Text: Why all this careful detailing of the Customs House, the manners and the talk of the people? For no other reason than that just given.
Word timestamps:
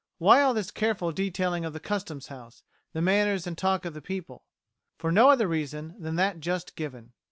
Why 0.17 0.41
all 0.41 0.55
this 0.55 0.71
careful 0.71 1.11
detailing 1.11 1.63
of 1.63 1.73
the 1.73 1.79
Customs 1.79 2.25
House, 2.29 2.63
the 2.91 3.03
manners 3.03 3.45
and 3.45 3.55
the 3.55 3.61
talk 3.61 3.85
of 3.85 3.93
the 3.93 4.01
people? 4.01 4.45
For 4.97 5.11
no 5.11 5.29
other 5.29 5.47
reason 5.47 5.93
than 5.99 6.15
that 6.15 6.39
just 6.39 6.75
given. 6.75 7.13